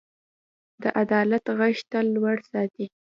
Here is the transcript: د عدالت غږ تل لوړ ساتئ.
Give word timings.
د 0.81 0.83
عدالت 1.01 1.45
غږ 1.57 1.77
تل 1.91 2.05
لوړ 2.15 2.37
ساتئ. 2.49 2.85